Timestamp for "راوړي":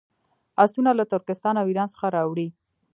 2.15-2.47